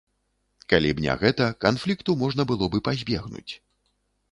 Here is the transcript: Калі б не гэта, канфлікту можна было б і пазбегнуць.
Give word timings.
Калі 0.71 0.93
б 0.99 1.03
не 1.07 1.15
гэта, 1.23 1.45
канфлікту 1.67 2.17
можна 2.23 2.47
было 2.53 2.65
б 2.73 2.83
і 2.83 2.85
пазбегнуць. 2.91 3.49